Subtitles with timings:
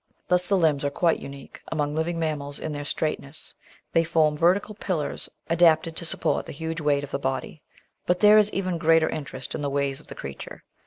[0.29, 3.53] Thus the limbs are quite unique among living mammals in their straightness;
[3.93, 7.61] they form vertical pillars adapted to support the huge weight of the body.
[8.07, 10.63] But there is even greater interest in the ways of the creature.